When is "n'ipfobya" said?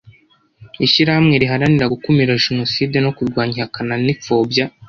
4.05-4.65